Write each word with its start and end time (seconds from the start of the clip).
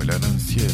7. 0.00 0.72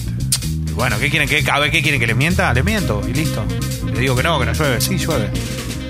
Bueno, 0.75 0.99
¿qué 0.99 1.11
quieren 1.11 1.29
que 1.29 1.45
a 1.51 1.59
ver 1.59 1.71
qué 1.71 1.83
quieren 1.83 2.01
que 2.01 2.07
les 2.07 2.17
mienta? 2.17 2.53
Les 2.55 2.65
miento 2.65 3.03
y 3.09 3.13
listo. 3.13 3.45
Les 3.87 3.99
digo 3.99 4.15
que 4.15 4.23
no, 4.23 4.39
que 4.39 4.47
no 4.47 4.53
llueve. 4.53 4.81
Sí, 4.81 4.97
llueve. 4.97 5.31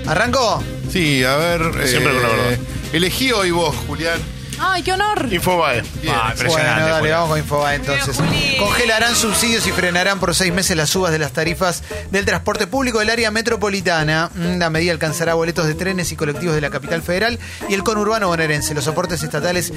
¿Arrancó? 0.07 0.63
Sí, 0.91 1.23
a 1.23 1.35
ver. 1.37 1.87
Siempre 1.87 2.13
con 2.13 2.23
la 2.23 2.29
verdad. 2.29 2.59
Elegí 2.93 3.31
hoy 3.31 3.51
vos, 3.51 3.75
Julián. 3.87 4.19
¡Ay, 4.59 4.83
qué 4.83 4.93
honor! 4.93 5.27
Infobae. 5.31 5.81
Bien. 6.01 6.13
Ah, 6.15 6.29
impresionante. 6.31 6.71
Bueno, 6.81 6.87
dale, 6.87 6.99
Julián. 6.99 7.17
vamos 7.17 7.29
con 7.29 7.39
Infobae 7.39 7.75
entonces. 7.75 8.17
Congelarán 8.59 9.15
subsidios 9.15 9.65
y 9.67 9.71
frenarán 9.71 10.19
por 10.19 10.35
seis 10.35 10.53
meses 10.53 10.75
las 10.75 10.89
subas 10.89 11.11
de 11.11 11.19
las 11.19 11.31
tarifas 11.31 11.83
del 12.11 12.25
transporte 12.25 12.67
público 12.67 12.99
del 12.99 13.09
área 13.09 13.31
metropolitana. 13.31 14.29
Mm, 14.35 14.57
La 14.59 14.69
medida 14.69 14.91
alcanzará 14.91 15.33
boletos 15.33 15.65
de 15.67 15.75
trenes 15.75 16.11
y 16.11 16.15
colectivos 16.15 16.55
de 16.55 16.61
la 16.61 16.69
capital 16.69 17.01
federal 17.01 17.39
y 17.69 17.73
el 17.73 17.83
conurbano 17.83 18.27
bonaerense. 18.27 18.73
Los 18.73 18.83
soportes 18.83 19.23
estatales 19.23 19.71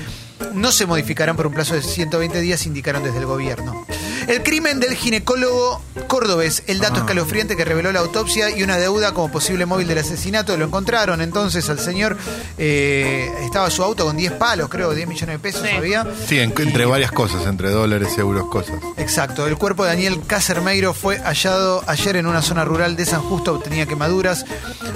no 0.53 0.73
se 0.73 0.87
modificarán 0.87 1.37
por 1.37 1.47
un 1.47 1.55
plazo 1.55 1.75
de 1.75 1.83
120 1.83 2.41
días, 2.41 2.67
indicaron 2.67 3.03
desde 3.03 3.19
el 3.19 3.27
gobierno. 3.27 3.87
El 4.29 4.43
crimen 4.43 4.81
del 4.81 4.95
ginecólogo 4.95 5.81
cordobés, 6.07 6.63
el 6.67 6.79
dato 6.81 7.01
escalofriante 7.01 7.57
que 7.57 7.65
reveló 7.65 7.93
la 7.93 8.01
autopsia 8.01 8.51
y 8.57 8.63
una 8.63 8.77
deuda 8.79 9.13
como 9.13 9.31
posible 9.33 9.67
móvil 9.67 9.89
del 9.89 9.99
asesinato. 9.99 10.57
Lo 10.57 10.65
encontraron 10.65 11.21
entonces 11.21 11.69
al 11.69 11.79
señor, 11.79 12.17
eh, 12.59 13.31
estaba 13.45 13.71
su 13.71 13.83
auto 13.83 14.05
con 14.07 14.17
10 14.17 14.33
palos, 14.33 14.69
creo, 14.69 14.95
10 14.95 15.09
millones 15.09 15.37
de 15.37 15.39
pesos 15.39 15.63
Sí. 15.69 15.77
había. 15.77 16.07
Sí, 16.27 16.39
en- 16.39 16.53
entre 16.57 16.87
varias 16.87 17.13
cosas, 17.13 17.47
entre 17.47 17.71
dólares, 17.71 18.17
euros, 18.19 18.49
cosas. 18.49 18.77
Exacto, 18.97 19.47
el 19.47 19.57
cuerpo 19.57 19.85
de 19.85 19.91
Daniel 19.91 20.21
Casermeiro 20.27 20.95
fue 20.95 21.19
hallado 21.19 21.83
ayer 21.87 22.17
en 22.17 22.27
una 22.27 22.43
zona 22.43 22.65
rural 22.65 22.97
de 22.97 23.07
San 23.07 23.21
Justo, 23.23 23.55
obtenía 23.55 23.87
quemaduras. 23.87 24.45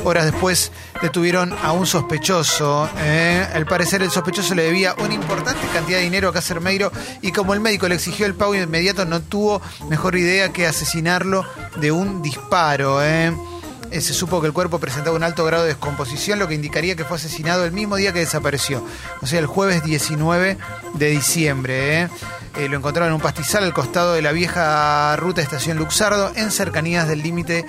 Horas 0.04 0.24
después 0.26 0.70
detuvieron 1.02 1.54
a 1.62 1.72
un 1.72 1.86
sospechoso. 1.86 2.88
¿eh? 2.98 3.46
Al 3.52 3.66
parecer 3.66 4.02
el 4.02 4.10
sospechoso 4.10 4.54
le 4.54 4.62
debía 4.62 4.94
una 4.98 5.14
importante 5.14 5.66
cantidad 5.72 5.98
de 5.98 6.04
dinero 6.04 6.28
a 6.28 6.32
Casermeiro 6.32 6.90
y 7.22 7.32
como 7.32 7.54
el 7.54 7.60
médico 7.60 7.88
le 7.88 7.94
exigió 7.96 8.26
el 8.26 8.34
pago 8.34 8.54
inmediato, 8.54 9.04
no 9.04 9.15
tuvo 9.20 9.60
mejor 9.88 10.16
idea 10.16 10.52
que 10.52 10.66
asesinarlo 10.66 11.44
de 11.76 11.92
un 11.92 12.22
disparo. 12.22 13.02
¿eh? 13.02 13.32
Eh, 13.90 14.00
Se 14.00 14.14
supo 14.14 14.40
que 14.40 14.46
el 14.46 14.52
cuerpo 14.52 14.78
presentaba 14.78 15.16
un 15.16 15.22
alto 15.22 15.44
grado 15.44 15.64
de 15.64 15.70
descomposición, 15.70 16.38
lo 16.38 16.48
que 16.48 16.54
indicaría 16.54 16.96
que 16.96 17.04
fue 17.04 17.16
asesinado 17.16 17.64
el 17.64 17.72
mismo 17.72 17.96
día 17.96 18.12
que 18.12 18.20
desapareció, 18.20 18.84
o 19.22 19.26
sea, 19.26 19.38
el 19.38 19.46
jueves 19.46 19.82
19 19.84 20.58
de 20.94 21.10
diciembre. 21.10 22.02
¿eh? 22.02 22.08
Eh, 22.56 22.68
lo 22.68 22.76
encontraron 22.78 23.08
en 23.10 23.14
un 23.16 23.20
pastizal 23.20 23.64
al 23.64 23.74
costado 23.74 24.14
de 24.14 24.22
la 24.22 24.32
vieja 24.32 25.14
ruta 25.16 25.42
Estación 25.42 25.76
Luxardo, 25.76 26.32
en 26.36 26.50
cercanías 26.50 27.06
del 27.06 27.22
límite 27.22 27.66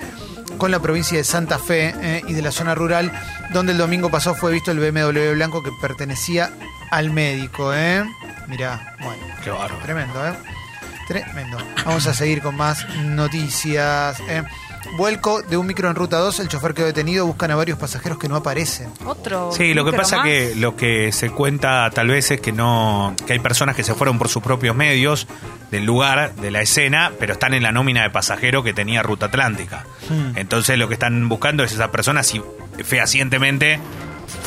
con 0.56 0.70
la 0.70 0.80
provincia 0.80 1.18
de 1.18 1.24
Santa 1.24 1.58
Fe 1.58 1.94
¿eh? 2.00 2.22
y 2.26 2.32
de 2.32 2.42
la 2.42 2.50
zona 2.50 2.74
rural, 2.74 3.12
donde 3.52 3.72
el 3.72 3.78
domingo 3.78 4.10
pasado 4.10 4.34
fue 4.34 4.52
visto 4.52 4.70
el 4.70 4.78
BMW 4.78 5.34
blanco 5.34 5.62
que 5.62 5.70
pertenecía 5.80 6.50
al 6.90 7.10
médico. 7.10 7.72
¿eh? 7.74 8.04
Mirá, 8.48 8.96
bueno. 9.00 9.22
Qué 9.44 9.50
bárbaro. 9.50 9.78
Tremendo, 9.84 10.26
¿eh? 10.26 10.32
Tremendo. 11.08 11.56
Vamos 11.86 12.06
a 12.06 12.12
seguir 12.12 12.42
con 12.42 12.54
más 12.54 12.86
noticias. 13.02 14.20
¿eh? 14.28 14.42
Vuelco 14.96 15.42
de 15.42 15.56
un 15.56 15.66
micro 15.66 15.88
en 15.88 15.96
ruta 15.96 16.18
2, 16.18 16.40
el 16.40 16.48
chofer 16.48 16.74
quedó 16.74 16.86
detenido, 16.86 17.26
buscan 17.26 17.50
a 17.50 17.56
varios 17.56 17.78
pasajeros 17.78 18.18
que 18.18 18.28
no 18.28 18.36
aparecen. 18.36 18.90
Otro. 19.06 19.50
Sí, 19.52 19.72
lo 19.72 19.84
que 19.84 19.92
pasa 19.92 20.18
más. 20.18 20.26
que 20.26 20.54
lo 20.54 20.76
que 20.76 21.10
se 21.12 21.30
cuenta 21.30 21.90
tal 21.90 22.08
vez 22.08 22.30
es 22.30 22.40
que 22.40 22.52
no 22.52 23.14
que 23.26 23.32
hay 23.32 23.38
personas 23.38 23.74
que 23.74 23.84
se 23.84 23.94
fueron 23.94 24.18
por 24.18 24.28
sus 24.28 24.42
propios 24.42 24.76
medios 24.76 25.26
del 25.70 25.84
lugar, 25.84 26.34
de 26.36 26.50
la 26.50 26.60
escena, 26.60 27.12
pero 27.18 27.32
están 27.32 27.54
en 27.54 27.62
la 27.62 27.72
nómina 27.72 28.02
de 28.02 28.10
pasajero 28.10 28.62
que 28.62 28.72
tenía 28.72 29.02
Ruta 29.02 29.26
Atlántica. 29.26 29.84
Entonces 30.36 30.78
lo 30.78 30.88
que 30.88 30.94
están 30.94 31.28
buscando 31.28 31.64
es 31.64 31.72
esas 31.72 31.88
personas 31.88 32.26
si 32.26 32.42
fehacientemente 32.84 33.80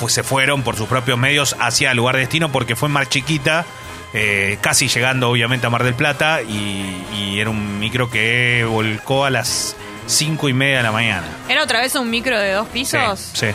se 0.07 0.23
fueron 0.23 0.63
por 0.63 0.75
sus 0.75 0.87
propios 0.87 1.17
medios 1.17 1.55
hacia 1.59 1.91
el 1.91 1.97
lugar 1.97 2.15
de 2.15 2.21
destino 2.21 2.51
porque 2.51 2.75
fue 2.75 2.89
más 2.89 3.09
chiquita. 3.09 3.65
Eh, 4.13 4.57
casi 4.61 4.87
llegando 4.87 5.29
obviamente 5.29 5.67
a 5.67 5.69
Mar 5.69 5.83
del 5.83 5.93
Plata 5.93 6.41
y, 6.41 7.03
y 7.17 7.39
era 7.39 7.49
un 7.49 7.79
micro 7.79 8.09
que 8.09 8.65
volcó 8.67 9.25
a 9.25 9.29
las 9.29 9.75
cinco 10.07 10.49
y 10.49 10.53
media 10.53 10.77
de 10.77 10.83
la 10.83 10.91
mañana. 10.91 11.23
¿Era 11.47 11.63
otra 11.63 11.79
vez 11.79 11.95
un 11.95 12.09
micro 12.09 12.37
de 12.39 12.51
dos 12.53 12.67
pisos? 12.67 13.29
sí. 13.33 13.47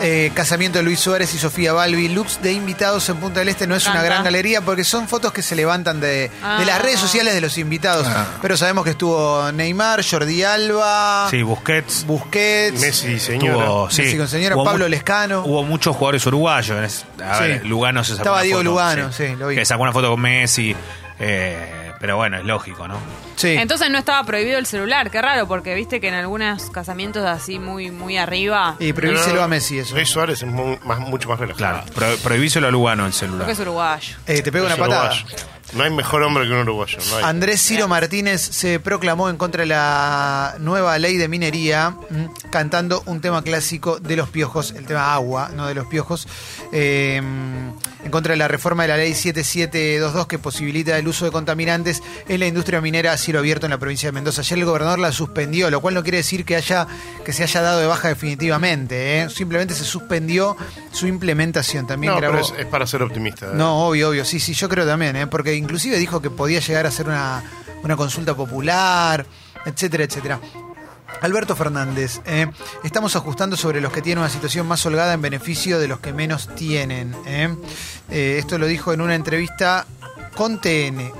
Eh, 0.00 0.30
casamiento 0.34 0.78
de 0.78 0.84
Luis 0.84 1.00
Suárez 1.00 1.34
y 1.34 1.38
Sofía 1.38 1.72
Balbi, 1.72 2.08
looks 2.08 2.40
de 2.42 2.52
invitados 2.52 3.08
en 3.08 3.16
Punta 3.18 3.40
del 3.40 3.48
Este 3.48 3.66
no 3.66 3.74
es 3.76 3.86
una 3.86 4.02
gran 4.02 4.24
galería 4.24 4.60
porque 4.62 4.84
son 4.84 5.08
fotos 5.08 5.32
que 5.32 5.42
se 5.42 5.54
levantan 5.54 6.00
de, 6.00 6.30
Ah. 6.42 6.58
de 6.58 6.66
las 6.66 6.80
redes 6.82 6.98
sociales 7.00 7.34
de 7.34 7.40
los 7.40 7.58
invitados. 7.58 8.06
Ah. 8.08 8.26
Pero 8.40 8.56
sabemos 8.56 8.84
que 8.84 8.90
estuvo 8.90 9.50
Neymar, 9.52 10.02
Jordi 10.08 10.42
Alba, 10.44 11.28
Sí, 11.30 11.42
Busquets. 11.42 12.04
Busquets, 12.06 12.80
Messi, 12.80 13.18
señora. 13.18 13.90
Sí. 13.90 14.02
Messi 14.02 14.16
con 14.16 14.28
señora, 14.28 14.56
Hubo 14.56 14.64
Pablo 14.64 14.88
Lescano. 14.88 15.42
Hubo 15.44 15.62
muchos 15.64 15.94
jugadores 15.96 16.24
uruguayos. 16.26 17.04
a 17.22 17.36
Sí. 17.38 17.42
ver, 17.44 17.66
Lugano 17.66 18.02
se 18.04 18.10
sacó 18.12 18.22
Estaba 18.22 18.36
una 18.36 18.42
Diego 18.44 18.58
foto, 18.58 18.70
Lugano, 18.70 19.12
sí, 19.12 19.36
lo 19.38 19.48
vi. 19.48 19.56
Que 19.56 19.64
sacó 19.64 19.82
una 19.82 19.92
foto 19.92 20.10
con 20.10 20.20
Messi. 20.20 20.74
eh, 21.18 21.81
pero 22.02 22.16
bueno, 22.16 22.36
es 22.36 22.44
lógico, 22.44 22.86
¿no? 22.88 22.96
Sí. 23.36 23.50
Entonces 23.50 23.88
no 23.88 23.96
estaba 23.96 24.22
prohibido 24.24 24.58
el 24.58 24.66
celular, 24.66 25.08
qué 25.10 25.22
raro, 25.22 25.46
porque 25.46 25.72
viste 25.74 26.00
que 26.00 26.08
en 26.08 26.14
algunos 26.14 26.68
casamientos 26.70 27.24
así 27.24 27.58
muy, 27.60 27.90
muy 27.92 28.18
arriba, 28.18 28.74
y 28.80 28.92
prohibíselo 28.92 29.40
a 29.42 29.46
Messi 29.48 29.78
eso. 29.78 29.94
Luis 29.94 30.08
Suárez 30.08 30.42
es 30.42 30.48
más- 30.84 30.98
mucho 30.98 31.28
más 31.28 31.38
relajado. 31.38 31.84
Claro, 31.84 31.84
pro- 31.94 32.16
prohibíselo 32.24 32.66
a 32.66 32.70
Lugano 32.72 33.06
el 33.06 33.12
celular. 33.12 33.38
porque 33.42 33.52
es 33.52 33.60
uruguayo. 33.60 34.16
Eh, 34.26 34.42
te 34.42 34.50
pego 34.52 34.66
una 34.66 34.76
patada. 34.76 35.12
uruguayo. 35.14 35.36
No 35.74 35.84
hay 35.84 35.90
mejor 35.90 36.22
hombre 36.24 36.44
que 36.46 36.50
un 36.52 36.58
uruguayo. 36.58 36.98
No 37.08 37.16
hay. 37.16 37.24
Andrés 37.24 37.62
Ciro 37.62 37.88
Martínez 37.88 38.42
se 38.42 38.78
proclamó 38.80 39.30
en 39.30 39.36
contra 39.38 39.60
de 39.62 39.66
la 39.68 40.56
nueva 40.58 40.98
ley 40.98 41.16
de 41.16 41.28
minería, 41.28 41.94
cantando 42.50 43.02
un 43.06 43.20
tema 43.22 43.42
clásico 43.42 43.98
de 43.98 44.16
los 44.16 44.28
piojos, 44.28 44.72
el 44.72 44.84
tema 44.86 45.14
agua, 45.14 45.50
no 45.54 45.66
de 45.68 45.74
los 45.74 45.86
piojos, 45.86 46.26
eh, 46.72 47.22
en 48.04 48.10
contra 48.10 48.32
de 48.32 48.36
la 48.36 48.48
reforma 48.48 48.82
de 48.82 48.88
la 48.88 48.96
ley 48.96 49.14
7722 49.14 50.26
que 50.26 50.38
posibilita 50.38 50.98
el 50.98 51.06
uso 51.08 51.24
de 51.24 51.30
contaminantes 51.30 52.02
en 52.28 52.40
la 52.40 52.46
industria 52.46 52.80
minera 52.80 53.12
a 53.12 53.16
cielo 53.16 53.38
abierto 53.38 53.66
en 53.66 53.70
la 53.70 53.78
provincia 53.78 54.08
de 54.08 54.12
Mendoza. 54.12 54.40
Ayer 54.42 54.58
el 54.58 54.64
gobernador 54.64 54.98
la 54.98 55.12
suspendió, 55.12 55.70
lo 55.70 55.80
cual 55.80 55.94
no 55.94 56.02
quiere 56.02 56.18
decir 56.18 56.44
que 56.44 56.56
haya 56.56 56.86
que 57.24 57.32
se 57.32 57.42
haya 57.44 57.62
dado 57.62 57.80
de 57.80 57.86
baja 57.86 58.08
definitivamente, 58.08 59.20
¿eh? 59.22 59.30
simplemente 59.30 59.74
se 59.74 59.84
suspendió 59.84 60.56
su 60.90 61.06
implementación. 61.06 61.86
También 61.86 62.12
No, 62.12 62.18
grabó- 62.20 62.32
pero 62.32 62.44
es, 62.44 62.54
es 62.58 62.66
para 62.66 62.86
ser 62.86 63.02
optimista. 63.02 63.46
¿eh? 63.46 63.50
no, 63.54 63.86
obvio, 63.86 64.08
obvio, 64.10 64.24
sí, 64.24 64.40
sí, 64.40 64.54
yo 64.54 64.68
creo 64.68 64.86
también, 64.86 65.14
¿eh? 65.16 65.26
porque 65.26 65.54
inclusive 65.54 65.96
dijo 65.98 66.20
que 66.20 66.30
podía 66.30 66.60
llegar 66.60 66.86
a 66.86 66.90
ser 66.90 67.06
una, 67.08 67.42
una 67.84 67.96
consulta 67.96 68.34
popular, 68.34 69.24
etcétera, 69.64 70.04
etcétera. 70.04 70.40
Alberto 71.22 71.54
Fernández, 71.54 72.20
¿eh? 72.26 72.48
estamos 72.82 73.14
ajustando 73.14 73.56
sobre 73.56 73.80
los 73.80 73.92
que 73.92 74.02
tienen 74.02 74.18
una 74.18 74.28
situación 74.28 74.66
más 74.66 74.84
holgada 74.84 75.14
en 75.14 75.22
beneficio 75.22 75.78
de 75.78 75.86
los 75.86 76.00
que 76.00 76.12
menos 76.12 76.52
tienen. 76.56 77.14
¿eh? 77.26 77.54
Eh, 78.10 78.36
esto 78.38 78.58
lo 78.58 78.66
dijo 78.66 78.92
en 78.92 79.00
una 79.00 79.14
entrevista 79.14 79.86
con 80.34 80.60
TN. 80.60 81.12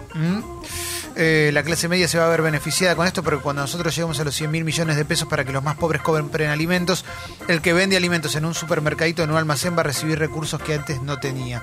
Eh, 1.17 1.50
la 1.53 1.62
clase 1.62 1.89
media 1.89 2.09
se 2.09 2.19
va 2.19 2.27
a 2.27 2.28
ver 2.28 2.43
beneficiada 2.43 2.95
con 2.97 3.06
esto, 3.06 3.23
porque 3.23 3.43
cuando 3.43 3.62
nosotros 3.62 3.95
lleguemos 3.95 4.19
a 4.21 4.25
los 4.25 4.34
100 4.34 4.50
mil 4.50 4.65
millones 4.65 4.97
de 4.97 5.05
pesos 5.05 5.28
para 5.28 5.45
que 5.45 5.53
los 5.53 5.62
más 5.62 5.77
pobres 5.77 6.03
compren 6.03 6.50
alimentos, 6.50 7.05
el 7.49 7.61
que 7.61 7.73
vende 7.73 7.97
alimentos 7.97 8.34
en 8.37 8.45
un 8.45 8.55
supermercadito, 8.55 9.23
en 9.23 9.31
un 9.31 9.37
almacén, 9.37 9.77
va 9.77 9.81
a 9.81 9.84
recibir 9.84 10.19
recursos 10.19 10.61
que 10.62 10.75
antes 10.75 11.03
no 11.03 11.19
tenía. 11.19 11.62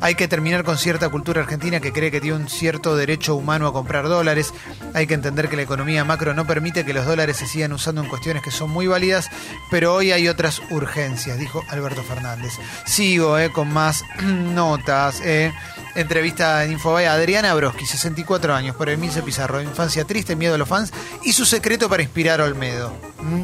Hay 0.00 0.14
que 0.16 0.26
terminar 0.28 0.64
con 0.64 0.78
cierta 0.78 1.08
cultura 1.08 1.42
argentina 1.42 1.80
que 1.80 1.92
cree 1.92 2.10
que 2.10 2.20
tiene 2.20 2.36
un 2.36 2.48
cierto 2.48 2.96
derecho 2.96 3.36
humano 3.36 3.66
a 3.68 3.72
comprar 3.72 4.08
dólares. 4.08 4.52
Hay 4.94 5.06
que 5.06 5.14
entender 5.14 5.48
que 5.48 5.56
la 5.56 5.62
economía 5.62 6.04
macro 6.04 6.34
no 6.34 6.46
permite 6.46 6.84
que 6.84 6.92
los 6.92 7.06
dólares 7.06 7.36
se 7.36 7.46
sigan 7.46 7.72
usando 7.72 8.02
en 8.02 8.08
cuestiones 8.08 8.42
que 8.42 8.50
son 8.50 8.70
muy 8.70 8.88
válidas, 8.88 9.28
pero 9.70 9.94
hoy 9.94 10.10
hay 10.12 10.28
otras 10.28 10.60
urgencias, 10.70 11.38
dijo 11.38 11.62
Alberto 11.68 12.02
Fernández. 12.02 12.52
Sigo 12.84 13.38
eh, 13.38 13.50
con 13.52 13.72
más 13.72 14.04
notas. 14.22 15.20
eh. 15.24 15.52
Entrevista 15.94 16.64
en 16.64 16.72
Infobae 16.72 17.06
a 17.06 17.12
Adriana 17.14 17.52
Broski, 17.54 17.84
64 17.86 18.54
años, 18.54 18.74
por 18.76 18.88
Emilce 18.88 19.22
Pizarro. 19.22 19.60
Infancia 19.60 20.04
triste, 20.04 20.36
miedo 20.36 20.54
a 20.54 20.58
los 20.58 20.68
fans 20.68 20.92
y 21.22 21.32
su 21.32 21.44
secreto 21.44 21.88
para 21.88 22.02
inspirar 22.02 22.40
a 22.40 22.44
Olmedo. 22.44 22.92
¿Mm? 23.20 23.42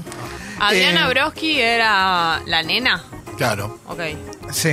Adriana 0.60 1.06
Eh, 1.06 1.08
Broski 1.10 1.60
era 1.60 2.40
la 2.46 2.62
nena. 2.62 3.04
Claro. 3.36 3.78
Ok. 3.86 4.00
Sí. 4.50 4.70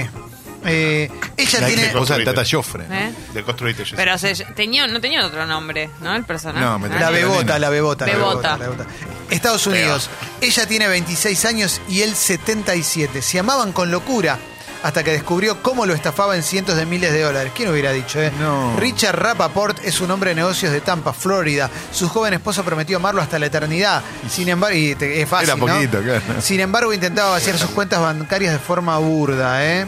Eh, 0.67 1.11
ella 1.37 1.59
La 1.61 1.67
tiene. 1.67 1.95
o 1.95 2.05
sea, 2.07 2.23
Tata 2.23 2.43
Joffre. 2.49 2.85
¿Eh? 2.89 3.13
De 3.35 3.43
construirte 3.43 3.83
Jessica. 3.83 3.97
Pero 3.97 4.17
se, 4.17 4.33
tenía, 4.55 4.87
no 4.87 4.99
tenía 4.99 5.23
otro 5.23 5.45
nombre, 5.45 5.91
¿no? 6.01 6.15
El 6.15 6.23
personaje. 6.23 6.59
No, 6.65 6.79
me 6.79 6.87
La 6.89 6.93
tenía- 6.95 7.09
bebota, 7.11 7.59
la 7.59 7.69
bebota. 7.69 8.07
la 8.07 8.13
Bebota. 8.13 8.57
la 8.57 8.67
bebota. 8.69 8.85
Estados 9.29 9.67
Unidos. 9.67 10.09
Ella 10.41 10.65
tiene 10.67 10.87
26 10.87 11.45
años 11.45 11.81
y 11.87 12.01
él 12.01 12.15
77. 12.15 13.21
Se 13.21 13.37
amaban 13.37 13.73
con 13.73 13.91
locura 13.91 14.39
hasta 14.85 15.03
que 15.03 15.11
descubrió 15.11 15.63
cómo 15.63 15.85
lo 15.87 15.95
estafaba 15.95 16.35
en 16.35 16.43
cientos 16.43 16.75
de 16.75 16.85
miles 16.85 17.11
de 17.11 17.21
dólares. 17.23 17.51
¿Quién 17.55 17.69
hubiera 17.69 17.91
dicho, 17.91 18.21
eh? 18.21 18.31
No. 18.39 18.75
Richard 18.77 19.15
Rappaport 19.19 19.79
es 19.83 19.99
un 19.99 20.11
hombre 20.11 20.29
de 20.29 20.35
negocios 20.35 20.71
de 20.71 20.79
Tampa, 20.79 21.11
Florida. 21.11 21.71
Su 21.91 22.07
joven 22.07 22.33
esposa 22.35 22.61
prometió 22.63 22.97
amarlo 22.97 23.19
hasta 23.21 23.39
la 23.39 23.47
eternidad. 23.47 24.03
Sin 24.29 24.47
embargo, 24.47 24.77
y 24.77 24.93
te- 24.93 25.21
es 25.23 25.27
fácil, 25.27 25.49
Era 25.49 25.57
¿no? 25.57 25.65
poquito, 25.65 26.01
claro. 26.01 26.21
Sin 26.39 26.59
embargo, 26.59 26.93
intentaba 26.93 27.31
vaciar 27.31 27.57
sus 27.57 27.71
cuentas 27.71 27.99
bancarias 27.99 28.53
de 28.53 28.59
forma 28.59 28.95
burda, 28.99 29.65
¿eh? 29.65 29.85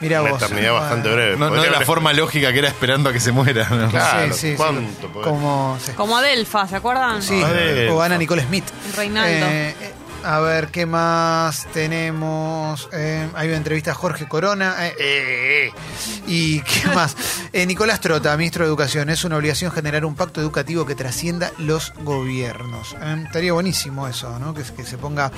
Mira 0.00 0.22
Una 0.22 0.30
vos. 0.30 0.42
eternidad 0.42 0.72
bastante 0.72 1.12
breve. 1.12 1.32
No, 1.32 1.38
no 1.40 1.48
Podría 1.48 1.64
de 1.64 1.70
la 1.72 1.76
haber- 1.76 1.86
forma 1.86 2.12
lógica 2.14 2.52
que 2.54 2.58
era 2.60 2.68
esperando 2.68 3.10
a 3.10 3.12
que 3.12 3.20
se 3.20 3.32
muera. 3.32 3.68
¿no? 3.68 3.90
Claro, 3.90 4.32
Sí, 4.32 4.38
sí, 4.40 4.50
sí. 4.52 4.56
¿cuánto 4.56 5.08
podés? 5.08 5.28
Como, 5.28 5.78
sí. 5.84 5.92
Como 5.92 6.16
Adelfa, 6.16 6.66
¿se 6.68 6.76
acuerdan? 6.76 7.20
Sí, 7.22 7.42
o 7.90 8.00
Ana 8.00 8.16
Nicole 8.16 8.42
Smith. 8.44 8.64
Reinaldo. 8.96 9.46
Eh, 9.46 9.74
eh, 9.78 9.89
A 10.22 10.38
ver, 10.40 10.68
¿qué 10.68 10.84
más 10.84 11.66
tenemos? 11.72 12.88
Eh, 12.92 13.26
hay 13.34 13.48
una 13.48 13.56
entrevista 13.56 13.92
a 13.92 13.94
Jorge 13.94 14.28
Corona. 14.28 14.74
eh, 14.86 14.94
eh. 14.98 15.72
¿Y 16.26 16.60
qué 16.60 16.88
más? 16.94 17.16
Nicolás 17.52 18.00
Trota, 18.00 18.36
ministro 18.36 18.64
de 18.64 18.68
Educación. 18.68 19.08
Es 19.08 19.24
una 19.24 19.36
obligación 19.36 19.72
generar 19.72 20.04
un 20.04 20.14
pacto 20.14 20.40
educativo 20.40 20.84
que 20.84 20.94
trascienda 20.94 21.52
los 21.58 21.92
gobiernos. 22.04 22.94
Estaría 23.24 23.52
buenísimo 23.54 24.06
eso, 24.08 24.38
¿no? 24.38 24.52
Que, 24.54 24.62
que 24.62 24.84
se 24.84 24.98
ponga 24.98 25.32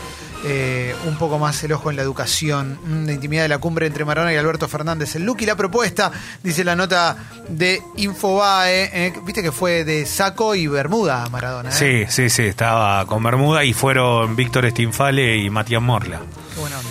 un 1.06 1.16
poco 1.16 1.38
más 1.38 1.62
el 1.62 1.72
ojo 1.72 1.90
en 1.90 1.96
la 1.96 2.02
educación. 2.02 2.78
Mm, 2.84 3.06
La 3.06 3.12
intimidad 3.12 3.42
de 3.42 3.48
la 3.48 3.58
cumbre 3.58 3.86
entre 3.86 4.04
Maradona 4.04 4.32
y 4.32 4.36
Alberto 4.36 4.68
Fernández. 4.68 5.14
El 5.14 5.24
look 5.24 5.38
y 5.40 5.46
la 5.46 5.56
propuesta, 5.56 6.10
dice 6.42 6.64
la 6.64 6.74
nota 6.76 7.16
de 7.48 7.80
Infobae. 7.96 9.12
Viste 9.24 9.42
que 9.42 9.52
fue 9.52 9.84
de 9.84 10.04
saco 10.06 10.54
y 10.54 10.66
bermuda 10.66 11.28
Maradona. 11.30 11.70
Sí, 11.70 12.04
sí, 12.08 12.28
sí, 12.28 12.42
estaba 12.42 13.06
con 13.06 13.22
Bermuda 13.22 13.64
y 13.64 13.72
fueron 13.72 14.34
Víctor 14.36 14.66
Stinfale 14.72 15.36
y 15.36 15.50
Matías 15.50 15.82
Morla. 15.82 16.20
Qué 16.54 16.60
buena 16.60 16.78
onda. 16.78 16.90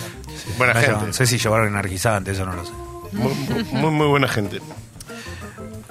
Buena 0.56 0.74
No, 0.74 0.80
gente. 0.80 1.06
No 1.06 1.12
sé 1.12 1.26
si 1.26 1.38
llevaron 1.38 1.68
energizante, 1.68 2.30
eso 2.30 2.46
no 2.46 2.54
lo 2.54 2.64
sé. 2.64 2.72
Muy, 3.12 3.34
muy, 3.72 3.90
muy 3.90 4.06
buena 4.06 4.28
gente. 4.28 4.60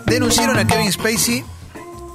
Denunciaron 0.05 0.57
a 0.57 0.65
Kevin 0.65 0.91
Spacey 0.91 1.43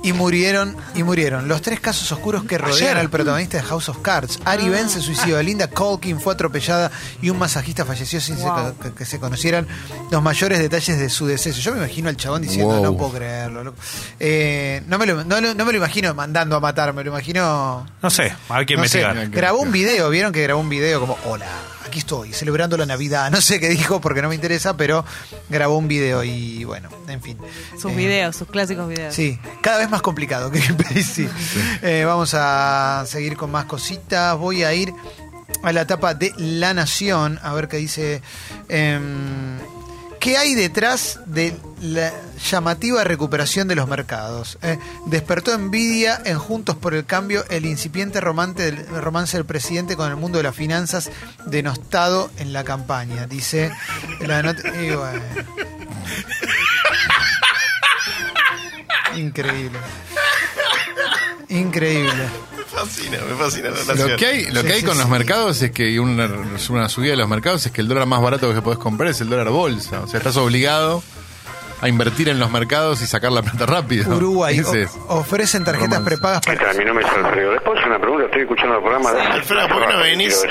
y 0.06 0.12
murieron 0.12 0.76
y 0.94 1.02
murieron. 1.02 1.48
Los 1.48 1.62
tres 1.62 1.80
casos 1.80 2.10
oscuros 2.12 2.44
que 2.44 2.58
rodean 2.58 2.96
al 2.96 3.10
protagonista 3.10 3.56
de 3.58 3.64
House 3.64 3.88
of 3.88 3.98
Cards. 4.02 4.38
Ari 4.44 4.68
Ben 4.68 4.88
se 4.88 5.00
suicidó, 5.00 5.42
Linda 5.42 5.68
Colkin 5.68 6.20
fue 6.20 6.34
atropellada 6.34 6.90
y 7.20 7.30
un 7.30 7.38
masajista 7.38 7.84
falleció 7.84 8.20
sin 8.20 8.36
Wow. 8.36 8.78
que, 8.80 8.92
que 8.92 9.04
se 9.04 9.18
conocieran 9.18 9.66
los 10.10 10.22
mayores 10.22 10.58
detalles 10.60 10.98
de 10.98 11.10
su 11.10 11.26
deceso. 11.26 11.60
Yo 11.60 11.72
me 11.72 11.78
imagino 11.78 12.08
al 12.08 12.16
chabón 12.16 12.42
diciendo, 12.42 12.74
Wow. 12.74 12.82
no 12.84 12.96
puedo 12.96 13.12
creerlo. 13.14 13.64
loco". 13.64 13.78
Eh, 14.20 14.82
no, 14.86 14.98
me 14.98 15.06
lo, 15.06 15.24
no, 15.24 15.40
lo- 15.40 15.54
no 15.54 15.64
me 15.64 15.72
lo 15.72 15.78
imagino 15.78 16.14
mandando 16.14 16.56
a 16.56 16.60
matar, 16.60 16.92
me 16.92 17.02
lo 17.02 17.10
imagino... 17.10 17.86
No 18.02 18.10
sé, 18.10 18.32
hay 18.48 18.64
que 18.66 18.76
no 18.76 18.84
sé, 18.86 19.00
investigar. 19.00 19.30
grabó 19.30 19.58
un 19.60 19.72
video, 19.72 20.08
vieron 20.10 20.32
que 20.32 20.42
grabó 20.42 20.60
un 20.60 20.68
video 20.68 21.00
como, 21.00 21.18
hola, 21.24 21.46
aquí 21.86 21.98
estoy, 22.00 22.32
celebrando 22.32 22.76
la 22.76 22.86
Navidad. 22.86 23.30
No 23.30 23.40
sé 23.40 23.58
qué 23.60 23.68
dijo 23.68 24.00
porque 24.00 24.22
no 24.22 24.28
me 24.28 24.34
interesa, 24.34 24.76
pero 24.76 25.04
grabó 25.48 25.76
un 25.78 25.88
video 25.88 26.22
y 26.24 26.64
bueno, 26.64 26.88
en 27.08 27.22
fin. 27.22 27.36
Sus 27.80 27.92
Eh, 27.92 27.96
videos, 27.96 28.36
sus 28.36 28.48
clásicos 28.48 28.88
videos. 28.88 29.14
Sí, 29.14 29.38
cada 29.62 29.78
vez 29.78 29.88
más 29.90 29.95
complicado 30.02 30.50
que 30.50 30.60
Spacey. 30.60 31.28
Eh, 31.82 32.04
vamos 32.06 32.34
a 32.34 33.04
seguir 33.06 33.36
con 33.36 33.50
más 33.50 33.66
cositas. 33.66 34.36
Voy 34.36 34.64
a 34.64 34.72
ir 34.74 34.92
a 35.62 35.72
la 35.72 35.82
etapa 35.82 36.14
de 36.14 36.32
La 36.36 36.74
Nación, 36.74 37.38
a 37.42 37.52
ver 37.54 37.68
qué 37.68 37.78
dice. 37.78 38.22
em, 38.68 39.58
¿Qué 40.26 40.36
hay 40.36 40.56
detrás 40.56 41.20
de 41.26 41.56
la 41.80 42.12
llamativa 42.50 43.04
recuperación 43.04 43.68
de 43.68 43.76
los 43.76 43.86
mercados? 43.86 44.58
Eh, 44.60 44.76
despertó 45.06 45.52
envidia 45.52 46.20
en 46.24 46.36
Juntos 46.36 46.74
por 46.74 46.94
el 46.94 47.04
Cambio 47.04 47.44
el 47.48 47.64
incipiente 47.64 48.20
romance 48.20 48.72
del, 48.72 48.88
romance 48.88 49.36
del 49.36 49.46
presidente 49.46 49.94
con 49.94 50.10
el 50.10 50.16
mundo 50.16 50.38
de 50.38 50.42
las 50.42 50.56
finanzas 50.56 51.10
denostado 51.44 52.28
en 52.38 52.52
la 52.52 52.64
campaña. 52.64 53.28
Dice 53.28 53.70
la 54.18 54.42
nota. 54.42 54.62
y 54.82 54.90
bueno. 54.90 55.22
Increíble. 59.16 59.78
Increíble. 61.48 62.12
Me 62.56 62.64
fascina, 62.64 63.18
me 63.28 63.34
fascina 63.36 63.70
la. 63.70 63.94
Lo 63.94 64.16
que 64.16 64.26
hay, 64.26 64.46
lo 64.50 64.60
Sí, 64.62 64.66
que 64.66 64.72
hay 64.74 64.80
sí, 64.80 64.86
con 64.86 64.94
sí. 64.94 65.00
los 65.00 65.08
mercados 65.08 65.62
es 65.62 65.70
que 65.70 65.98
una, 66.00 66.28
una 66.70 66.88
subida 66.88 67.12
de 67.12 67.16
los 67.16 67.28
mercados 67.28 67.64
es 67.66 67.72
que 67.72 67.80
el 67.80 67.88
dólar 67.88 68.06
más 68.06 68.20
barato 68.20 68.52
que 68.52 68.60
podés 68.62 68.78
comprar 68.78 69.10
es 69.10 69.20
el 69.20 69.28
dólar 69.28 69.48
bolsa. 69.50 70.00
O 70.00 70.06
sea, 70.08 70.18
estás 70.18 70.36
obligado 70.36 71.02
a 71.80 71.88
invertir 71.88 72.28
en 72.28 72.38
los 72.38 72.50
mercados 72.50 73.02
y 73.02 73.06
sacar 73.06 73.32
la 73.32 73.42
plata 73.42 73.66
rápido. 73.66 74.16
Uruguay 74.16 74.58
es. 74.58 74.96
ofrecen 75.08 75.64
tarjetas 75.64 75.98
Romance. 75.98 76.10
prepagas 76.16 76.40
¿Qué 76.40 76.56
para. 76.56 76.68
tal? 76.68 76.78
Mi 76.78 76.84
nombre 76.84 77.04
es 77.06 77.12
Alfredo. 77.12 77.52
Después 77.52 77.80
una 77.86 77.98
pregunta, 77.98 78.24
estoy 78.26 78.42
escuchando 78.42 78.74
el 78.76 78.80
programa 78.82 79.12
de... 79.12 79.20
Alfredo, 79.20 79.68
¿por 79.68 79.86
qué 79.86 79.92
no 79.92 79.98
venís 80.00 80.44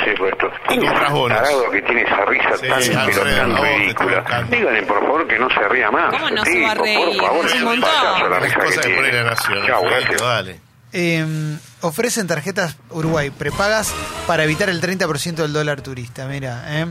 y 0.70 0.78
compras 0.80 1.12
bonos? 1.12 1.38
tarado 1.38 1.72
que 1.72 1.82
tiene 1.82 2.02
esa 2.04 2.26
risa 2.26 2.50
Sí, 2.60 2.68
tan, 2.68 2.82
sí, 2.84 2.90
pero 2.92 3.02
Alfredo, 3.02 3.38
tan 3.38 3.52
a 3.56 3.62
ridícula. 3.62 4.24
Díganle, 4.50 4.84
por 4.84 5.00
favor, 5.02 5.28
que 5.28 5.40
no 5.40 5.50
se 5.50 5.68
ría 5.70 5.92
más. 5.92 6.14
¿Cómo 6.14 6.30
no 6.30 6.44
se 6.46 6.52
Tipo, 6.52 6.66
va 6.66 6.72
a 6.72 6.76
reír? 6.76 7.18
Por 7.18 7.28
favor, 7.28 7.46
Es 7.46 7.54
un 7.56 7.64
montón. 7.64 7.90
la 8.30 8.38
Es 8.38 8.44
risa 8.44 8.56
cosa 8.60 8.70
que 8.70 8.76
de 8.76 8.82
tiene. 8.82 8.96
poner 8.98 9.14
la 9.16 9.24
nación. 9.24 9.66
Chau, 9.68 9.84
gracias. 9.84 10.22
dale. 10.22 10.60
Eh, 10.98 11.58
ofrecen 11.82 12.26
tarjetas 12.26 12.78
Uruguay 12.90 13.30
prepagas 13.30 13.92
para 14.28 14.46
evitar 14.46 14.70
el 14.70 14.80
30% 14.80 15.36
del 15.36 15.52
dólar 15.52 15.82
turista. 15.82 16.26
Mira, 16.26 16.64
eh. 16.70 16.86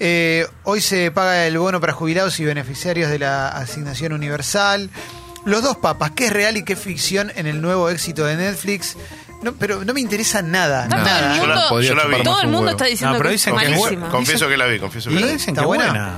Eh, 0.00 0.46
hoy 0.64 0.80
se 0.80 1.12
paga 1.12 1.46
el 1.46 1.56
bono 1.56 1.80
para 1.80 1.92
jubilados 1.92 2.40
y 2.40 2.44
beneficiarios 2.44 3.08
de 3.08 3.20
la 3.20 3.48
asignación 3.48 4.12
universal. 4.12 4.90
Los 5.44 5.62
dos 5.62 5.76
papas, 5.76 6.10
qué 6.10 6.26
es 6.26 6.32
real 6.32 6.56
y 6.56 6.64
qué 6.64 6.72
es 6.72 6.78
ficción 6.80 7.30
en 7.36 7.46
el 7.46 7.62
nuevo 7.62 7.88
éxito 7.88 8.24
de 8.26 8.34
Netflix. 8.36 8.96
No, 9.44 9.52
pero 9.54 9.84
no 9.84 9.94
me 9.94 10.00
interesa 10.00 10.42
nada. 10.42 10.84
Está 10.84 10.96
todo 10.96 11.06
el 11.06 11.12
nada. 11.12 11.36
Yo 11.36 11.46
la- 11.46 11.54
mundo, 11.54 11.68
podría 11.68 11.88
yo 11.90 11.94
la 11.94 12.02
vi. 12.06 12.10
chupar 12.10 12.24
todo 12.24 12.40
el 12.40 12.46
un 12.46 12.52
mundo 12.52 12.70
está 12.72 12.84
diciendo 12.86 13.12
No, 13.12 13.18
pero 13.18 13.28
que 13.30 13.34
es 13.36 13.40
dicen 13.44 13.56
que 13.56 13.64
es 13.64 13.70
malísima. 13.70 14.08
Confieso 14.08 14.48
que 14.48 14.56
la 14.56 14.66
vi, 14.66 14.78
confieso 14.80 15.08
que 15.10 15.14
¿Y? 15.16 15.18
la 15.20 15.26
vi. 15.28 15.32
Dicen 15.34 15.50
¿Está 15.50 15.60
que 15.60 15.66
buena? 15.68 15.84
buena. 15.86 16.12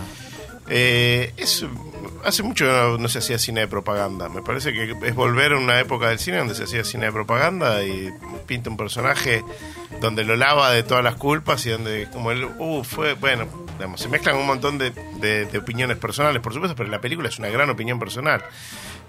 Eh, 0.71 1.35
es, 1.37 1.65
hace 2.29 2.43
mucho 2.43 2.65
que 2.67 2.97
no, 2.99 3.09
se 3.09 3.19
hacía 3.19 3.39
cine 3.39 3.61
de 3.63 3.69
propaganda. 3.69 4.29
Me 4.29 4.43
parece 4.43 4.73
que 4.73 4.95
es 5.03 5.15
volver 5.15 5.53
a 5.53 5.59
una 5.59 5.79
época 5.81 6.09
del 6.09 6.19
cine 6.19 6.39
donde 6.39 6.55
se 6.55 6.65
hacía 6.65 6.85
cine 6.85 7.07
de 7.07 7.13
propaganda 7.13 7.83
y 7.85 8.11
pinta 8.47 8.71
un 8.71 8.77
personaje 8.77 9.45
donde 10.01 10.25
lo 10.25 10.37
lava 10.37 10.71
de 10.71 10.83
todas 10.83 11.03
las 11.03 11.17
culpas 11.17 11.65
y 11.67 11.71
donde 11.71 12.09
como 12.13 12.31
él, 12.31 12.45
uh, 12.59 12.85
fue, 12.85 13.15
bueno, 13.15 13.47
digamos, 13.77 14.01
se 14.01 14.09
mezclan 14.09 14.37
un 14.37 14.47
montón 14.47 14.79
de, 14.79 14.91
de- 15.21 15.59
opiniones 15.59 15.97
personales, 15.97 16.41
por 16.41 16.53
supuesto, 16.53 16.77
pero 16.77 16.89
la 16.91 17.01
película 17.01 17.29
es 17.29 17.39
una 17.39 17.49
gran 17.49 17.69
opinión 17.71 17.99
personal. 17.99 18.45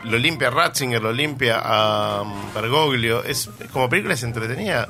Lo 0.03 0.17
limpia 0.17 0.49
Ratzinger, 0.49 1.01
lo 1.01 1.11
limpia 1.11 1.59
a 1.61 2.23
Bergoglio. 2.55 3.23
Es, 3.23 3.49
como 3.73 3.89
película 3.89 4.13
es 4.13 4.23
entretenida. 4.23 4.87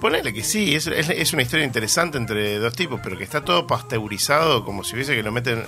Ponele 0.00 0.32
que 0.32 0.42
sí, 0.42 0.74
es, 0.74 0.86
es, 0.86 1.08
es 1.08 1.32
una 1.32 1.42
historia 1.42 1.64
interesante 1.64 2.18
entre 2.18 2.58
dos 2.58 2.74
tipos, 2.74 3.00
pero 3.02 3.16
que 3.16 3.24
está 3.24 3.42
todo 3.44 3.66
pasteurizado, 3.66 4.64
como 4.64 4.84
si 4.84 4.94
hubiese 4.94 5.14
que 5.14 5.22
lo 5.22 5.32
meten 5.32 5.58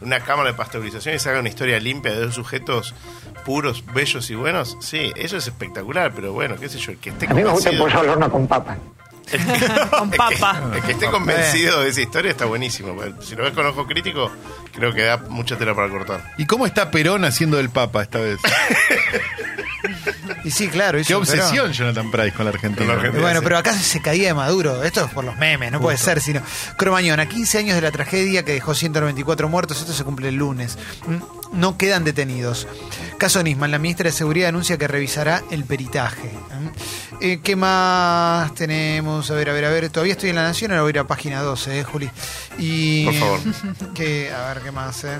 en 0.00 0.06
una 0.06 0.20
cámara 0.20 0.50
de 0.50 0.56
pasteurización 0.56 1.14
y 1.14 1.18
se 1.18 1.30
haga 1.30 1.40
una 1.40 1.48
historia 1.48 1.80
limpia 1.80 2.12
de 2.12 2.20
dos 2.20 2.34
sujetos 2.34 2.94
puros, 3.44 3.84
bellos 3.94 4.30
y 4.30 4.34
buenos. 4.34 4.76
Sí, 4.80 5.12
eso 5.16 5.36
es 5.36 5.46
espectacular, 5.46 6.12
pero 6.14 6.32
bueno, 6.32 6.56
qué 6.56 6.68
sé 6.68 6.78
yo, 6.78 6.92
el 6.92 6.98
que 6.98 7.10
esté 7.10 7.26
A 7.26 7.34
mí 7.34 7.42
me 7.42 7.50
gusta 7.50 7.70
el 7.70 7.78
convencido, 7.78 8.00
pollo 8.02 8.10
al 8.10 8.16
horno 8.16 8.30
con 8.30 8.46
papa. 8.46 8.76
Con 9.90 10.10
papa. 10.10 10.70
el 10.74 10.82
que 10.82 10.92
esté 10.92 11.06
convencido 11.10 11.82
de 11.82 11.90
esa 11.90 12.00
historia 12.00 12.30
está 12.30 12.46
buenísimo. 12.46 12.96
Si 13.20 13.36
lo 13.36 13.44
ves 13.44 13.52
con 13.52 13.66
ojo 13.66 13.86
crítico, 13.86 14.30
creo 14.72 14.94
que 14.94 15.02
da 15.02 15.18
mucha 15.28 15.58
tela 15.58 15.74
para 15.74 15.90
cortar. 15.90 16.32
¿Y 16.38 16.46
cómo 16.46 16.64
está 16.64 16.90
Perón 16.90 17.26
haciendo 17.26 17.60
el 17.60 17.68
Papa 17.68 18.02
esta 18.02 18.20
vez? 18.20 18.38
Y 20.44 20.50
sí, 20.50 20.68
claro. 20.68 20.98
Qué 21.06 21.14
obsesión. 21.14 21.72
Jonathan 21.72 22.10
Price 22.10 22.32
con 22.32 22.44
la 22.46 22.50
Argentina. 22.50 22.78
Con 22.78 22.86
la 22.88 22.92
Argentina. 22.94 23.18
Y 23.18 23.22
Bueno, 23.22 23.40
Sí. 23.40 23.44
pero 23.44 23.58
acá 23.58 23.72
se 23.74 24.00
caía 24.00 24.28
de 24.28 24.34
Maduro. 24.34 24.82
Esto 24.84 25.04
es 25.04 25.10
por 25.12 25.24
los 25.24 25.36
memes, 25.36 25.72
no 25.72 25.80
puede 25.80 25.96
ser, 25.98 26.20
sino. 26.20 26.40
Cromañón, 26.76 27.20
a 27.20 27.26
15 27.28 27.58
años 27.58 27.74
de 27.74 27.80
la 27.82 27.90
tragedia 27.90 28.44
que 28.44 28.52
dejó 28.52 28.74
194 28.74 29.48
muertos, 29.48 29.80
esto 29.80 29.92
se 29.92 30.04
cumple 30.04 30.28
el 30.28 30.36
lunes. 30.36 30.78
No 31.52 31.76
quedan 31.78 32.04
detenidos. 32.04 32.66
Caso 33.18 33.42
Nisman, 33.42 33.70
la 33.70 33.78
ministra 33.78 34.04
de 34.04 34.12
Seguridad 34.12 34.50
anuncia 34.50 34.76
que 34.78 34.86
revisará 34.86 35.42
el 35.50 35.64
peritaje. 35.64 36.30
Mm. 36.58 36.68
Eh, 37.20 37.40
¿Qué 37.42 37.56
más 37.56 38.54
tenemos? 38.54 39.30
A 39.30 39.34
ver, 39.34 39.50
a 39.50 39.52
ver, 39.52 39.64
a 39.64 39.70
ver. 39.70 39.90
Todavía 39.90 40.12
estoy 40.12 40.30
en 40.30 40.36
La 40.36 40.42
Nación, 40.42 40.70
ahora 40.70 40.82
voy 40.82 40.90
a 40.90 40.94
ir 40.94 40.98
a 40.98 41.06
página 41.06 41.42
12, 41.42 41.80
¿eh, 41.80 41.84
Juli? 41.84 42.10
Y, 42.58 43.04
Por 43.04 43.14
favor. 43.14 43.40
que, 43.94 44.32
a 44.32 44.52
ver, 44.54 44.62
¿qué 44.62 44.70
más? 44.70 45.04
eh? 45.04 45.18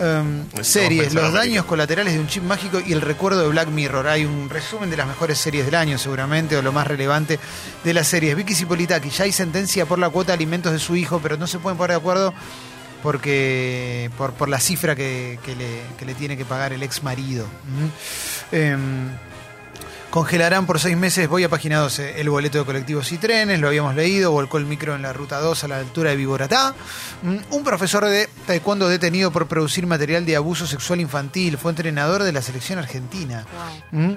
Necesitamos 0.00 0.66
series, 0.66 1.14
los 1.14 1.32
daños 1.32 1.64
colaterales 1.66 2.14
de 2.14 2.20
un 2.20 2.26
chip 2.26 2.42
mágico 2.42 2.80
y 2.84 2.92
el 2.92 3.02
recuerdo 3.02 3.42
de 3.42 3.48
Black 3.48 3.68
Mirror. 3.68 4.06
Hay 4.08 4.24
un 4.24 4.48
resumen 4.48 4.88
de 4.88 4.96
las 4.96 5.06
mejores 5.06 5.38
series 5.38 5.66
del 5.66 5.74
año, 5.74 5.98
seguramente, 5.98 6.56
o 6.56 6.62
lo 6.62 6.72
más 6.72 6.86
relevante 6.86 7.38
de 7.84 7.94
las 7.94 8.08
series. 8.08 8.34
Vicky 8.34 8.54
Cipolitaki, 8.54 9.10
ya 9.10 9.24
hay 9.24 9.32
sentencia 9.32 9.84
por 9.86 9.98
la 9.98 10.08
cuota 10.08 10.28
de 10.28 10.34
alimentos 10.34 10.72
de 10.72 10.78
su 10.78 10.96
hijo, 10.96 11.20
pero 11.22 11.36
no 11.36 11.46
se 11.46 11.58
pueden 11.58 11.76
poner 11.76 11.90
de 11.90 11.96
acuerdo 11.96 12.34
porque 13.02 14.10
por, 14.18 14.32
por 14.32 14.48
la 14.48 14.60
cifra 14.60 14.94
que, 14.94 15.38
que 15.44 15.56
le, 15.56 15.82
que 15.98 16.04
le 16.04 16.14
tiene 16.14 16.36
que 16.36 16.44
pagar 16.44 16.72
el 16.72 16.82
ex 16.82 17.02
marido. 17.02 17.46
Congelarán 20.10 20.66
por 20.66 20.80
seis 20.80 20.96
meses, 20.96 21.28
voy 21.28 21.44
a 21.44 21.48
página 21.48 21.78
12, 21.78 22.20
el 22.20 22.28
boleto 22.30 22.58
de 22.58 22.64
colectivos 22.64 23.12
y 23.12 23.18
trenes, 23.18 23.60
lo 23.60 23.68
habíamos 23.68 23.94
leído, 23.94 24.32
volcó 24.32 24.58
el 24.58 24.66
micro 24.66 24.96
en 24.96 25.02
la 25.02 25.12
ruta 25.12 25.38
2 25.38 25.62
a 25.62 25.68
la 25.68 25.78
altura 25.78 26.10
de 26.10 26.16
Viboratá. 26.16 26.74
Mm, 27.22 27.36
Un 27.50 27.62
profesor 27.62 28.04
de 28.04 28.28
taekwondo 28.44 28.88
detenido 28.88 29.30
por 29.30 29.46
producir 29.46 29.86
material 29.86 30.26
de 30.26 30.34
abuso 30.34 30.66
sexual 30.66 31.00
infantil, 31.00 31.56
fue 31.58 31.70
entrenador 31.70 32.24
de 32.24 32.32
la 32.32 32.42
selección 32.42 32.80
argentina. 32.80 33.44
Mm. 33.92 34.14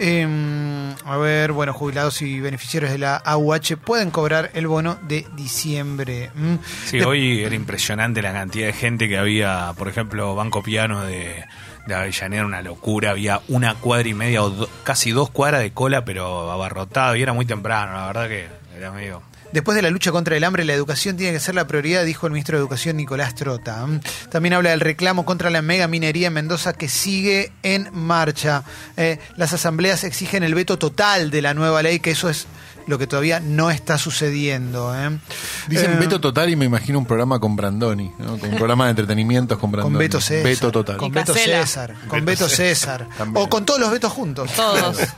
Em, 0.00 0.94
a 1.04 1.16
ver, 1.18 1.52
bueno, 1.52 1.72
jubilados 1.72 2.20
y 2.22 2.40
beneficiarios 2.40 2.90
de 2.92 2.98
la 2.98 3.16
AUH 3.16 3.76
pueden 3.84 4.10
cobrar 4.10 4.50
el 4.54 4.66
bono 4.66 4.98
de 5.02 5.24
diciembre. 5.36 6.30
Mm. 6.34 6.54
Sí, 6.86 6.98
De- 6.98 7.04
hoy 7.04 7.44
era 7.44 7.54
impresionante 7.54 8.22
la 8.22 8.32
cantidad 8.32 8.66
de 8.66 8.72
gente 8.72 9.08
que 9.08 9.18
había, 9.18 9.72
por 9.78 9.86
ejemplo, 9.88 10.34
Banco 10.34 10.62
Piano 10.64 11.02
de, 11.04 11.44
de 11.88 11.94
Avellaneda, 11.94 12.44
una 12.44 12.62
locura, 12.62 13.10
había 13.10 13.40
una 13.48 13.74
cuadra 13.74 14.08
y 14.08 14.14
media 14.14 14.44
o 14.44 14.68
casi 14.84 15.10
dos 15.10 15.30
cuadras 15.30 15.62
de 15.62 15.72
cola, 15.72 16.04
pero 16.04 16.50
abarrotado, 16.50 17.16
y 17.16 17.22
era 17.22 17.32
muy 17.32 17.46
temprano, 17.46 17.94
la 17.94 18.06
verdad 18.06 18.28
que 18.28 18.46
era 18.76 18.92
medio... 18.92 19.22
Después 19.50 19.74
de 19.76 19.80
la 19.80 19.88
lucha 19.88 20.12
contra 20.12 20.36
el 20.36 20.44
hambre, 20.44 20.66
la 20.66 20.74
educación 20.74 21.16
tiene 21.16 21.32
que 21.32 21.40
ser 21.40 21.54
la 21.54 21.66
prioridad, 21.66 22.04
dijo 22.04 22.26
el 22.26 22.32
ministro 22.32 22.58
de 22.58 22.60
Educación 22.60 22.98
Nicolás 22.98 23.34
Trota. 23.34 23.86
También 24.30 24.52
habla 24.52 24.70
del 24.70 24.80
reclamo 24.80 25.24
contra 25.24 25.48
la 25.48 25.62
mega 25.62 25.88
minería 25.88 26.26
en 26.26 26.34
Mendoza 26.34 26.74
que 26.74 26.86
sigue 26.86 27.50
en 27.62 27.88
marcha. 27.92 28.62
Eh, 28.98 29.18
las 29.36 29.54
asambleas 29.54 30.04
exigen 30.04 30.42
el 30.42 30.54
veto 30.54 30.78
total 30.78 31.30
de 31.30 31.40
la 31.40 31.54
nueva 31.54 31.82
ley, 31.82 31.98
que 31.98 32.10
eso 32.10 32.28
es 32.28 32.46
lo 32.88 32.98
que 32.98 33.06
todavía 33.06 33.38
no 33.38 33.70
está 33.70 33.98
sucediendo. 33.98 34.92
¿eh? 34.96 35.18
Dicen 35.68 35.92
Eh, 35.92 35.96
Beto 36.00 36.20
Total 36.20 36.50
y 36.50 36.56
me 36.56 36.64
imagino 36.64 36.98
un 36.98 37.06
programa 37.06 37.38
con 37.38 37.54
Brandoni, 37.54 38.10
¿no? 38.18 38.38
Con 38.38 38.50
un 38.50 38.56
programa 38.56 38.84
de 38.86 38.90
entretenimientos 38.90 39.58
con 39.58 39.70
Brandoni. 39.70 39.92
Con 39.94 39.98
Beto 40.00 40.20
César. 40.20 40.44
Beto 40.44 40.72
Total. 40.72 40.96
Con 40.96 41.12
Beto. 41.12 41.34
César. 41.34 41.94
Con 42.08 42.24
Beto 42.24 42.48
César. 42.48 43.06
O 43.34 43.48
con 43.48 43.64
todos 43.64 43.78
los 43.78 43.90
Betos 43.90 44.12
juntos. 44.12 44.50
Todos. 44.54 44.98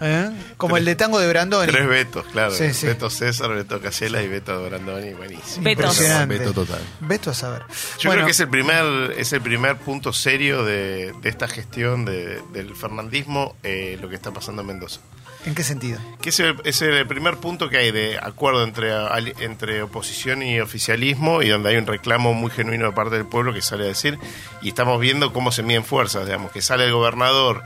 ¿Eh? 0.00 0.30
Como 0.58 0.76
el 0.76 0.84
de 0.84 0.94
tango 0.96 1.18
de 1.18 1.26
Brandoni. 1.28 1.72
Tres 1.72 1.88
Betos, 1.88 2.24
claro. 2.30 2.52
Sí, 2.52 2.74
sí. 2.74 2.86
Beto 2.86 3.08
César, 3.08 3.48
Beto 3.54 3.80
Casella 3.80 4.22
y 4.22 4.28
Beto 4.28 4.62
Brandoni, 4.68 5.14
buenísimo. 5.14 5.64
Beto 5.64 6.52
Total. 6.52 6.80
Beto 7.00 7.30
a 7.30 7.34
saber. 7.34 7.62
Yo 7.98 8.08
Bueno, 8.10 8.12
creo 8.20 8.26
que 8.26 8.32
es 8.32 8.40
el 8.40 8.48
primer, 8.48 8.84
es 9.16 9.32
el 9.32 9.40
primer 9.40 9.76
punto 9.78 10.12
serio 10.12 10.62
de, 10.64 11.14
de 11.22 11.28
esta 11.28 11.48
gestión 11.48 12.04
de- 12.04 12.42
del 12.52 12.74
fernandismo, 12.76 13.56
eh, 13.62 13.98
lo 14.00 14.08
que 14.08 14.14
está 14.16 14.30
pasando 14.30 14.60
en 14.62 14.68
Mendoza. 14.68 15.00
¿En 15.48 15.54
qué 15.54 15.64
sentido? 15.64 15.98
Que 16.20 16.28
es 16.28 16.38
el, 16.40 16.56
es 16.64 16.82
el 16.82 17.06
primer 17.06 17.38
punto 17.38 17.68
que 17.70 17.78
hay 17.78 17.90
de 17.90 18.18
acuerdo 18.18 18.62
entre, 18.64 18.92
entre 19.40 19.82
oposición 19.82 20.42
y 20.42 20.60
oficialismo 20.60 21.42
y 21.42 21.48
donde 21.48 21.70
hay 21.70 21.76
un 21.76 21.86
reclamo 21.86 22.34
muy 22.34 22.50
genuino 22.50 22.86
de 22.86 22.92
parte 22.92 23.14
del 23.16 23.26
pueblo 23.26 23.52
que 23.54 23.62
sale 23.62 23.84
a 23.84 23.88
decir 23.88 24.18
y 24.62 24.68
estamos 24.68 25.00
viendo 25.00 25.32
cómo 25.32 25.50
se 25.50 25.62
miden 25.62 25.84
fuerzas, 25.84 26.26
digamos, 26.26 26.52
que 26.52 26.60
sale 26.62 26.84
el 26.84 26.92
gobernador 26.92 27.62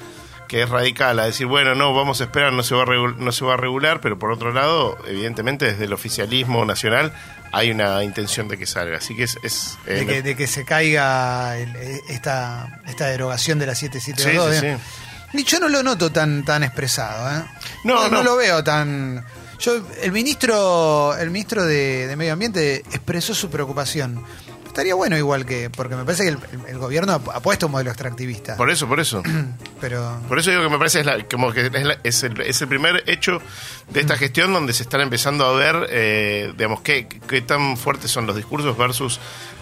que 0.48 0.62
es 0.62 0.68
radical 0.68 1.18
a 1.18 1.24
decir, 1.24 1.46
bueno, 1.46 1.74
no, 1.74 1.94
vamos 1.94 2.20
a 2.20 2.24
esperar, 2.24 2.52
no 2.52 2.62
se 2.62 2.74
va 2.74 2.82
a, 2.82 2.86
regu- 2.86 3.16
no 3.16 3.32
se 3.32 3.42
va 3.44 3.54
a 3.54 3.56
regular, 3.56 4.00
pero 4.02 4.18
por 4.18 4.30
otro 4.30 4.52
lado, 4.52 4.98
evidentemente 5.08 5.64
desde 5.64 5.86
el 5.86 5.94
oficialismo 5.94 6.66
nacional 6.66 7.14
hay 7.52 7.70
una 7.70 8.04
intención 8.04 8.48
de 8.48 8.58
que 8.58 8.66
salga. 8.66 8.98
Así 8.98 9.16
que 9.16 9.22
es... 9.22 9.38
es, 9.42 9.78
eh, 9.86 9.94
De 9.94 10.06
que, 10.06 10.22
de 10.22 10.36
que 10.36 10.46
se 10.46 10.66
caiga 10.66 11.56
el- 11.56 11.74
esta, 12.10 12.82
esta 12.86 13.06
derogación 13.06 13.58
de 13.60 13.66
la 13.66 13.74
Sí, 13.74 13.86
772. 13.86 14.56
sí, 14.56 14.66
¿eh? 14.66 14.78
Y 14.78 15.11
yo 15.32 15.60
no 15.60 15.68
lo 15.68 15.82
noto 15.82 16.10
tan, 16.10 16.44
tan 16.44 16.62
expresado. 16.62 17.30
¿eh? 17.38 17.44
No, 17.84 18.08
no. 18.08 18.22
lo 18.22 18.36
veo 18.36 18.62
tan. 18.62 19.24
Yo, 19.58 19.80
el 20.02 20.12
ministro, 20.12 21.16
el 21.16 21.30
ministro 21.30 21.64
de, 21.64 22.06
de 22.06 22.16
Medio 22.16 22.32
Ambiente 22.32 22.76
expresó 22.76 23.34
su 23.34 23.48
preocupación. 23.48 24.24
Estaría 24.72 24.94
bueno 24.94 25.18
igual 25.18 25.44
que, 25.44 25.68
porque 25.68 25.94
me 25.96 26.02
parece 26.02 26.22
que 26.24 26.30
el, 26.70 26.78
gobierno 26.78 27.12
ha 27.12 27.40
puesto 27.40 27.66
un 27.66 27.72
modelo 27.72 27.90
extractivista. 27.90 28.56
Por 28.56 28.70
eso, 28.70 28.88
por 28.88 29.00
eso. 29.00 29.22
pero 29.82 30.18
Por 30.28 30.38
eso 30.38 30.48
digo 30.50 30.62
que 30.62 30.70
me 30.70 30.78
parece 30.78 31.00
es 31.00 31.06
la- 31.06 31.22
como 31.28 31.52
que 31.52 31.66
es, 31.66 31.84
la- 31.84 31.98
es 32.02 32.22
el, 32.22 32.40
es 32.40 32.62
el 32.62 32.68
primer 32.68 33.04
hecho 33.06 33.42
de 33.90 34.00
esta 34.00 34.16
gestión 34.16 34.50
donde 34.54 34.72
se 34.72 34.82
están 34.84 35.02
empezando 35.02 35.44
a 35.44 35.52
ver, 35.52 35.88
eh, 35.90 36.54
digamos, 36.56 36.80
qué, 36.80 37.06
qué 37.06 37.42
tan 37.42 37.76
fuertes 37.76 38.10
son 38.10 38.26
los 38.26 38.34
discursos 38.34 38.74
versus 38.78 39.20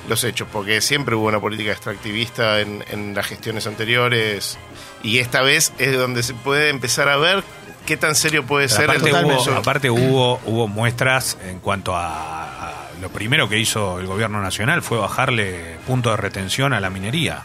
los 0.09 0.23
hechos, 0.23 0.47
porque 0.52 0.81
siempre 0.81 1.17
hubo 1.17 1.26
una 1.26 1.40
política 1.40 1.73
extractivista 1.73 2.61
en, 2.61 2.85
en 2.93 3.12
las 3.14 3.26
gestiones 3.26 3.67
anteriores 3.67 4.59
y 5.02 5.19
esta 5.19 5.43
vez 5.43 5.73
es 5.79 5.97
donde 5.97 6.23
se 6.23 6.35
puede 6.35 6.69
empezar 6.71 7.09
a 7.09 7.17
ver 7.17 7.43
qué 7.87 7.97
tan 7.97 8.15
serio 8.15 8.45
puede 8.47 8.67
Pero 8.67 8.77
ser 8.77 8.91
aparte, 8.91 9.11
Totalmente. 9.11 9.51
hubo, 9.51 9.59
aparte 9.59 9.91
hubo, 9.91 10.41
hubo 10.47 10.69
muestras 10.69 11.37
en 11.47 11.61
cuanto 11.61 11.95
a, 11.97 12.69
a 12.69 12.75
lo 13.01 13.09
primero 13.11 13.49
que 13.49 13.59
hizo 13.59 13.99
el 13.99 14.07
gobierno 14.07 14.41
nacional 14.43 14.83
fue 14.83 14.99
bajarle 14.99 15.77
punto 15.87 16.11
de 16.11 16.17
retención 16.17 16.73
a 16.73 16.81
la 16.81 16.91
minería. 16.91 17.43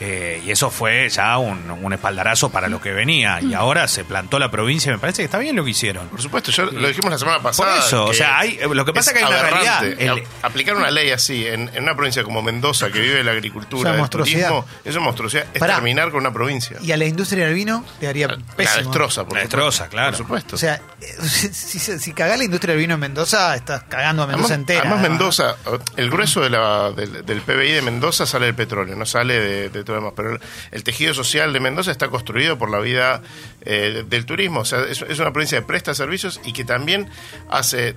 Eh, 0.00 0.42
y 0.44 0.50
eso 0.50 0.70
fue 0.70 1.08
ya 1.08 1.38
un, 1.38 1.70
un 1.70 1.92
espaldarazo 1.92 2.50
para 2.50 2.68
lo 2.68 2.80
que 2.80 2.92
venía. 2.92 3.40
Y 3.40 3.54
ahora 3.54 3.86
se 3.88 4.04
plantó 4.04 4.38
la 4.38 4.50
provincia. 4.50 4.90
Me 4.92 4.98
parece 4.98 5.18
que 5.22 5.26
está 5.26 5.38
bien 5.38 5.54
lo 5.56 5.64
que 5.64 5.70
hicieron. 5.70 6.08
Por 6.08 6.20
supuesto, 6.20 6.50
yo 6.50 6.64
lo 6.66 6.88
dijimos 6.88 7.10
la 7.12 7.18
semana 7.18 7.40
pasada. 7.42 7.76
Por 7.76 7.84
eso, 7.86 8.04
o 8.06 8.12
sea, 8.14 8.38
hay- 8.38 8.58
lo 8.72 8.84
que 8.84 8.92
pasa 8.92 9.12
es 9.12 9.16
que 9.18 9.24
hay 9.24 9.30
una 9.32 9.42
realidad. 9.42 9.84
El- 9.84 10.22
Aplicar 10.42 10.76
una 10.76 10.90
ley 10.90 11.10
así 11.10 11.46
en, 11.46 11.70
en 11.74 11.82
una 11.84 11.94
provincia 11.94 12.24
como 12.24 12.42
Mendoza, 12.42 12.90
que 12.90 12.98
vive 13.00 13.14
de 13.16 13.24
la 13.24 13.30
Es 13.32 13.36
agricultura, 13.38 13.92
monstruosidad. 13.94 14.48
turismo, 14.48 14.66
es 14.84 14.94
una 14.96 15.04
monstruosidad. 15.04 15.46
Es 15.54 15.60
Pará. 15.60 15.74
terminar 15.74 16.10
con 16.10 16.20
una 16.20 16.32
provincia. 16.32 16.76
y 16.82 16.92
a 16.92 16.96
la 16.96 17.04
industria 17.06 17.46
del 17.46 17.54
vino 17.54 17.84
le 18.00 18.08
haría 18.08 18.26
La 18.28 18.36
pésimo. 18.56 18.78
destroza, 18.82 19.24
por 19.24 19.34
La 19.34 19.40
destroza, 19.40 19.88
claro. 19.88 20.10
Por 20.10 20.18
supuesto. 20.18 20.56
O 20.56 20.58
sea, 20.58 20.80
eh, 21.00 21.06
si, 21.28 21.48
si, 21.78 21.78
si 21.98 22.12
cagás 22.12 22.36
la 22.38 22.44
industria 22.44 22.72
del 22.72 22.80
vino 22.80 22.94
en 22.94 23.00
Mendoza, 23.00 23.54
estás 23.54 23.84
cagando 23.84 24.22
a 24.24 24.26
Mendoza 24.26 24.54
además, 24.54 24.58
entera. 24.60 24.80
además 24.80 25.02
¿no? 25.02 25.08
Mendoza, 25.08 25.56
el 25.96 26.10
grueso 26.10 26.40
de 26.40 26.50
la- 26.50 26.90
del, 26.90 27.24
del 27.24 27.40
PBI 27.42 27.72
de 27.72 27.82
Mendoza 27.82 28.26
sale 28.26 28.46
del 28.46 28.54
petróleo, 28.54 28.96
no 28.96 29.06
sale 29.06 29.38
de, 29.38 29.68
de 29.70 29.83
todo 29.84 30.00
lo. 30.00 30.14
Pero 30.14 30.38
el, 30.70 30.84
tejido 30.84 31.14
social 31.14 31.52
de 31.52 31.60
Mendoza 31.60 31.90
está 31.90 32.08
construido 32.08 32.58
por 32.58 32.70
la 32.70 32.80
vida 32.80 33.22
eh, 33.62 34.04
del 34.08 34.26
turismo. 34.26 34.60
O 34.60 34.64
sea, 34.64 34.80
es, 34.82 35.02
una 35.02 35.32
provincia 35.32 35.60
que 35.60 35.66
presta 35.66 35.94
servicios 35.94 36.40
y 36.44 36.52
que 36.52 36.64
también 36.64 37.08
hace 37.48 37.94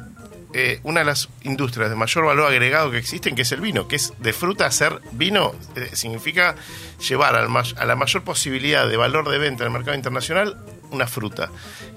eh, 0.54 0.80
una 0.84 1.02
de 1.02 1.06
las 1.06 1.30
industrias 1.44 1.90
de 1.90 1.96
mayor 1.96 2.26
valor 2.26 2.48
agregado 2.48 2.92
que 2.92 2.98
existen, 2.98 3.36
que 3.36 3.42
es 3.42 3.52
el 3.52 3.62
vino, 3.62 3.88
que 3.88 3.98
es 3.98 4.14
de 4.20 4.34
fruta 4.34 4.66
hacer 4.66 5.02
vino, 5.12 5.54
eh, 5.76 5.90
significa 5.94 6.56
llevar 7.08 7.36
al 7.36 7.48
a 7.78 7.86
la 7.86 7.96
mayor 7.96 8.24
posibilidad 8.24 8.88
de 8.88 8.98
valor 8.98 9.30
de 9.30 9.38
venta 9.38 9.64
en 9.64 9.68
el 9.68 9.74
mercado 9.74 9.96
internacional 9.96 10.58
una 10.92 11.08
fruta. 11.08 11.50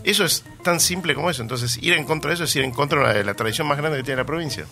Eso 0.05 0.25
es 0.25 0.45
tan 0.63 0.81
simple 0.81 1.15
como 1.15 1.31
eso. 1.31 1.43
Entonces, 1.43 1.79
ir 1.83 1.93
en 1.93 2.05
contra 2.05 2.31
de 2.31 2.35
eso 2.35 2.45
es 2.45 2.57
ir 2.57 2.65
en 2.65 2.73
contra 2.73 3.13
de 3.13 3.25
la 3.25 3.35
tradición 3.35 3.67
más 3.67 3.79
grande 3.79 3.99
que 3.99 4.05
tiene 4.05 4.23
la 4.23 4.27
provincia. 4.27 4.67